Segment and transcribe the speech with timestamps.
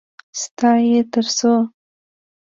[0.39, 1.53] _ستا يې تر څو؟